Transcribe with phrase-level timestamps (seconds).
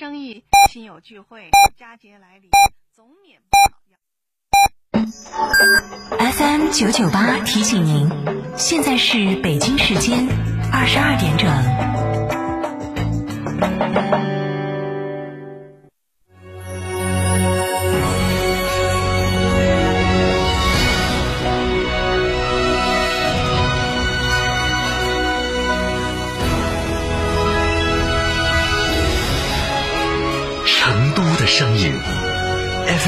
[0.00, 0.42] 生意、
[0.72, 2.48] 亲友聚会、佳节来临，
[2.90, 3.58] 总免不
[3.92, 3.98] 了。
[6.32, 8.08] FM 九九八提醒您，
[8.56, 10.26] 现在是北京时间
[10.72, 11.46] 二十二点整。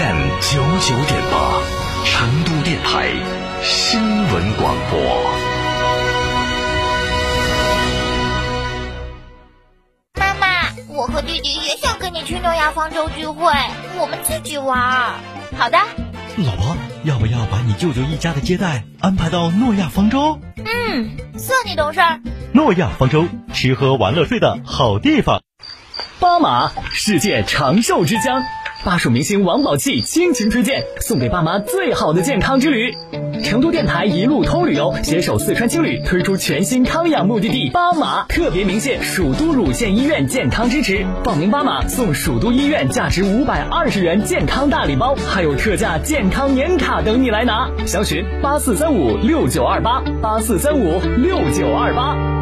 [0.03, 1.63] FM 九九点八，
[2.05, 3.13] 成都电台
[3.63, 4.99] 新闻广播。
[10.19, 13.53] 妈妈，我和弟弟也想跟你去诺亚方舟聚会，
[13.97, 15.15] 我们自己玩。
[15.57, 15.79] 好的。
[16.39, 20.41] 老婆，要不要把你舅舅一家的接待安排到诺亚方舟？
[20.57, 22.01] 嗯，算你懂事。
[22.53, 25.43] 诺亚方舟，吃喝玩乐睡的好地方。
[26.19, 28.43] 巴马，世界长寿之乡。
[28.85, 32.93] 巴蜀明星王宝器倾情推荐，送给爸妈最好的健康之旅。
[33.45, 41.07] 成都电台一路通旅游携手四川青旅推出全新康养目的地巴马，特别鸣谢蜀都乳腺医院健康支持。
[41.23, 47.71] 报名巴马送蜀都医院价值五百二十元健康大礼包，还有特价健康年卡等你来拿。
[47.87, 52.42] 详询八四三五六九二八八四三五六九二八。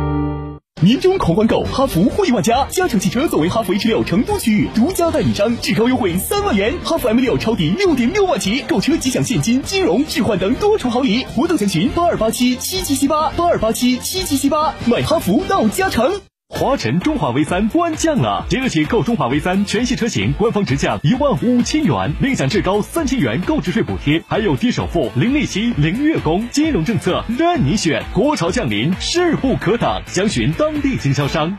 [0.83, 16.30] 年终狂欢购，哈弗惠万家，嘉诚汽车作为哈弗 H 六成都区域独家代理商，至高优惠三万元，哈弗 M 六超低六点六万起，购车即享现金、金融置换等多重好礼，活动详询八二八七七七七八八二八七七七七八，买哈弗到嘉诚。
[16.53, 28.03] 华晨中华 V 三官降了，即日起购中华 V 三全系车型，官方直降一万五千元，另享至高三千元购置税补贴，还有低首付、零利息、零月供，金融政策任你选。
[28.13, 31.57] 国潮降临，势不可挡，详询当地经销商。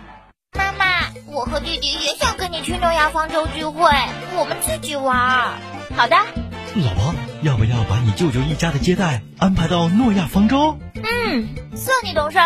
[0.57, 0.85] 妈妈，
[1.25, 3.89] 我和弟弟也想跟你去诺亚方舟聚会，
[4.37, 5.57] 我们自己玩。
[5.95, 6.17] 好的。
[6.75, 10.77] 老婆，要不要把你舅舅一家的接待安排到诺亚方舟？
[10.95, 12.37] 嗯，算你懂事。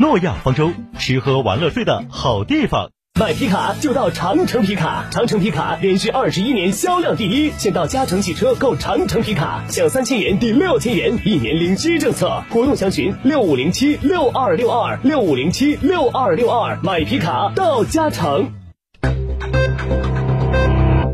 [0.00, 2.90] 诺亚方舟，吃喝玩乐睡的好地方。
[3.18, 7.50] 买皮卡就到长城皮卡，长城皮卡连续二十一年销量第一。
[7.58, 12.44] 先到嘉诚汽车购长城皮卡，享三千元抵六千元，一年零息政策。
[12.48, 16.78] 活动详询六五零七六二六二六五零七六二六二。
[16.84, 18.52] 买皮卡到嘉诚。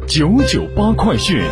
[0.06, 1.42] 九九八快讯。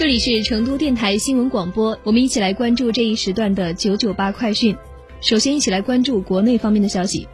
[0.00, 4.74] 这里是成都电台新闻广播，我们一起来关注这一时段的九九八快讯。
[5.20, 7.28] 首先，一起来关注国内方面的消息。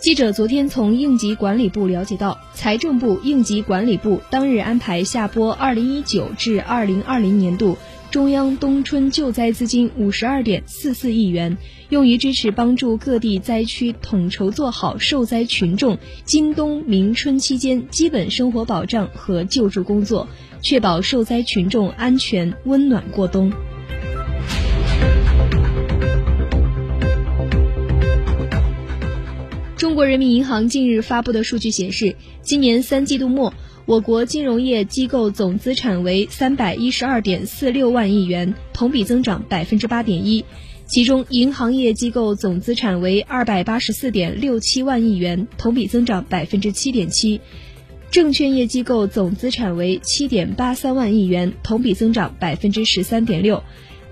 [0.00, 7.78] 记者昨天从应急管理部了解到，财政部应急管理部当日安排下拨二零一九至二零二零年度
[8.14, 11.58] 中央冬春救灾资金五十二点四四亿元，
[11.88, 20.28] 用于支持帮助各地灾区统筹做好受灾群众今冬明春期间基本生活保障和救助工作。
[20.62, 23.52] 确保受灾群众安全温暖过冬。
[29.76, 33.52] 中国人民银行近日发布的数据显示，今年三季度末，
[33.86, 40.42] 我国金融业机构总资产为三百一十二点四六万亿元，同比增长百分之八点一。
[40.86, 47.42] 其中，银行业机构总资产为二百八十四点六七万亿元，同比增长百分之七点七。
[48.10, 53.58] 证券业机构总资产为七点八三万亿元，同比增长百分之十三点六；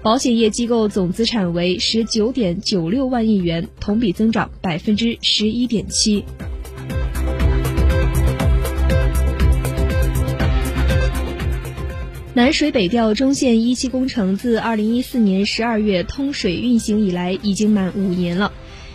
[0.02, 6.22] 保险业机构总资产为十九点九六万亿元，同比增长百分之十一点七。
[12.34, 18.50] 南水北调中线一期工程自二零一四年十二月通水运行以来，已经满五年了。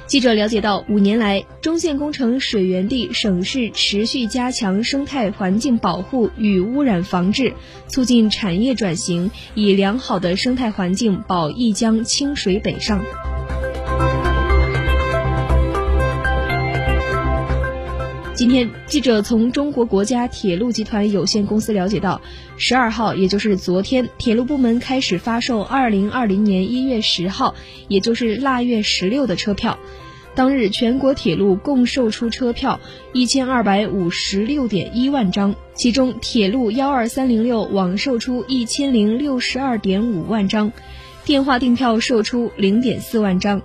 [0.07, 7.53] 记者了解到，五年来，中线工程水源地省市持续加强生态环境保护与污染防治，
[7.87, 13.03] 促进产业转型，以良好的生态环境保一江清水北上。
[18.37, 22.21] 今天，记者从中国国家铁路集团有限公司了解到，
[22.55, 27.55] 十二号，也就是昨天，铁路部门开始发售二零二零年一月十号，
[27.87, 29.79] 也就是腊月十六的车票。
[30.35, 32.79] 当日，全国铁路共售出车票
[33.11, 40.71] 一千二百五十六点一万张，其中铁路幺二三零六网售出一千零六十二点五万张，
[41.25, 43.63] 电话订票售出零点四万张。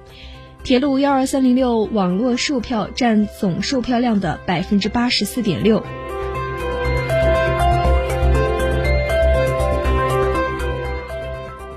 [0.65, 5.85] 铁路幺二三零六网络售票占总售票量的百分之八十四点六。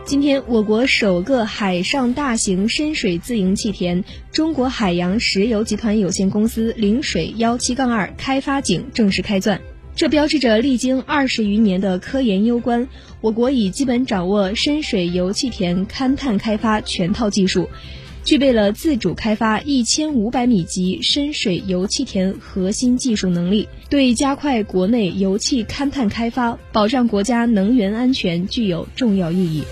[0.06, 9.60] 今天，我国首个海上大型深水自营气田——中国海洋石油集团有限公司陵水幺七杠二开发井正式开钻。
[9.96, 12.88] 这标志着历经二十余年的科研攸关，
[13.22, 17.68] 我国已基本掌握深水油气田勘探开发全套技术，
[18.26, 29.64] 具备了自主开发一千五百米级深水油气田核心技术能力，对加快国内油气勘探开发、保障国家能源安全具有重要意义。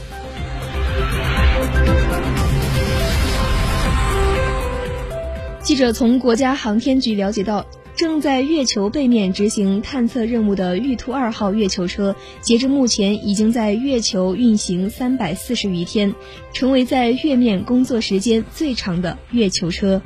[5.63, 16.15] 记者从国家航天局了解到，正在月球背面执行探测任务的玉兔二号月球车，截至目前已经在月球运行三百四十余天，
[16.53, 20.01] 成为在月面工作时间最长的月球车。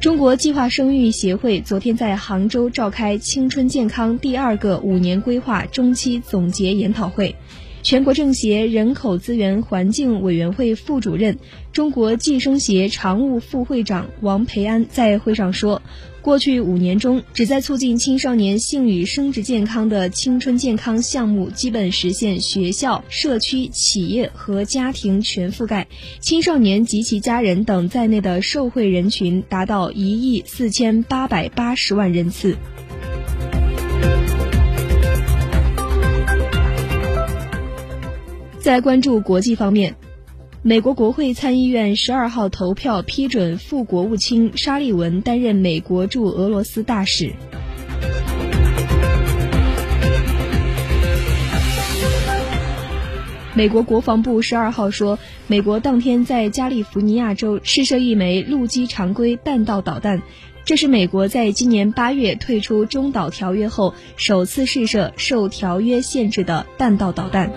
[0.00, 7.34] 中国计划生育协会昨天在杭州召开“青春健康”第二个五年规划中期总结研讨会。
[7.86, 11.38] 全国政协人口资源环境委员会副主任、
[11.72, 15.80] 中国计生协常务副会长王培安在会上说，
[16.20, 25.86] 过去五年中，旨在促进青少年性与生殖健康的青春健康项目基本实现学校、社区、企业和家庭全覆盖，
[26.18, 32.56] 青少年及其家人等在内的受惠人群达到一亿四千八百八十万人次。
[38.66, 39.94] 再关注国际方面，
[40.62, 47.32] 美国国会参议院十二号投票批准副国务卿沙利文担任美国驻俄罗斯大使。
[53.54, 55.16] 美国国防部十二号说，
[55.46, 60.20] 美国当天在加利福尼亚州试射一枚陆基常规弹道导弹，
[60.64, 67.52] 这是美国在今年八月退出中导条约后首次试射受条约限制的弹道导弹。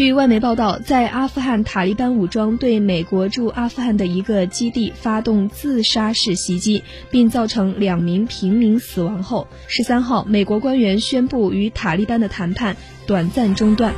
[0.00, 13.92] 据外媒报道，在阿富汗塔利班武装对美国驻阿富汗的一个基地发动自杀式袭击，并造成两名平民死亡后，十三号，美国官员宣布与塔利班的谈判短暂中断。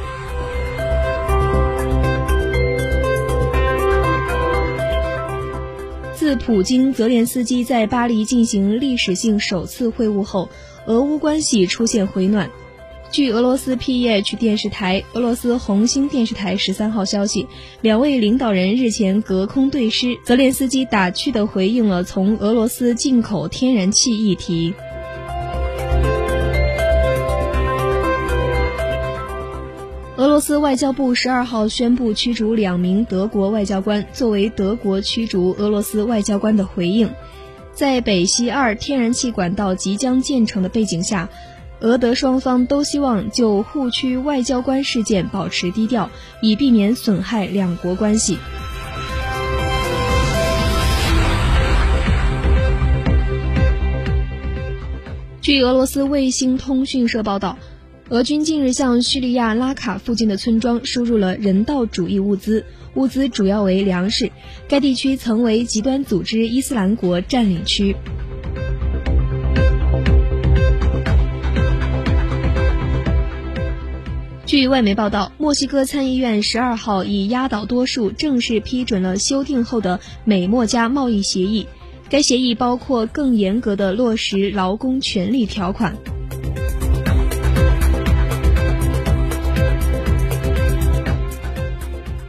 [6.16, 10.48] 自普京、泽连斯基在巴黎进行历史性首次会晤后，
[10.86, 12.50] 俄乌关系出现回暖。
[13.12, 17.46] 据俄罗斯 P H 电视台、俄罗斯红星电视台十三号消息，
[17.82, 24.72] 两位领导人日前隔空对诗，泽连斯基打趣地回应了从俄罗斯进口天然气议题。
[30.16, 37.10] 俄罗斯外交部十二号宣布驱逐两名德国外交官，作为德国驱逐俄罗斯外交官的回应。
[37.74, 41.28] 在北溪二天然气管道即将建成的背景下。
[41.82, 48.38] 俄德双方都希望就互区外交官事件保持低调，以避免损害两国关系。
[55.40, 57.58] 据俄罗斯卫星通讯社报道，
[58.10, 62.64] 俄军近日向叙利亚拉卡附近的村庄输入了人道主义物资，
[62.94, 64.30] 物资主要为粮食。
[64.68, 67.96] 该地区曾为极端组织伊斯兰国占领区。
[74.52, 81.66] 据外媒报道，墨西哥参议院十二号以压倒多数正式批准了修订后的美墨加贸易协议。
[82.10, 85.96] 该协议包括更严格的落实劳工权利条款。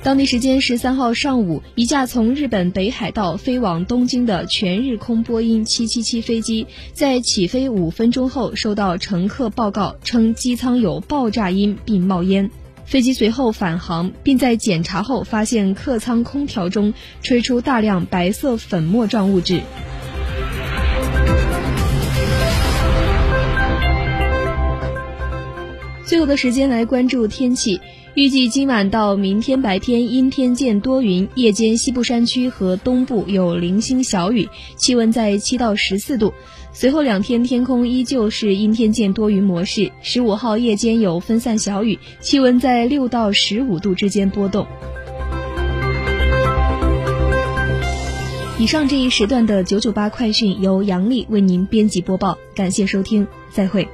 [0.03, 12.51] 当地时间十三号上午，一架从日本北海道飞往东京的全日空波音七七七飞机，在起飞五分钟后收到乘客报告，称机舱有爆炸音并冒烟。
[12.83, 19.61] 飞机随后返航，并在检查后发现客舱空调中吹出大量白色粉末状物质。
[26.05, 27.79] 最后的时间来关注天气。
[28.15, 36.31] 预计今晚到明天白天阴天见多云，夜间西部山区和东部有零星小雨，气温在七到十四度。
[36.71, 44.67] 随后两天天空依旧是阴天见多云模式，十五号夜间有分散小雨，气温在六到十五度之间波动。
[48.59, 53.87] 以上这一时段的九九八快讯由杨丽为您编辑播报，感谢收听，再会。